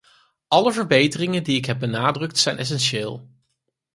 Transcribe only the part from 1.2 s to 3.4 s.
die ik heb benadrukt, zijn essentieel.